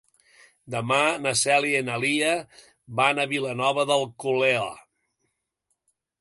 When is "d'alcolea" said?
3.91-4.65